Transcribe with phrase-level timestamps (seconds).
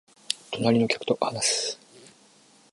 [0.49, 1.79] 隣の客と話す